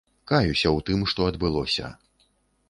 Каюся 0.29 0.69
ў 0.69 0.83
тым, 0.87 1.03
што 1.11 1.29
адбылося. 1.33 1.93